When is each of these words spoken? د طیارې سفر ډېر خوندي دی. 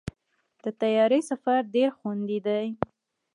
د 0.63 0.65
طیارې 0.81 1.19
سفر 1.29 1.59
ډېر 1.75 1.89
خوندي 1.97 2.39
دی. 2.47 2.65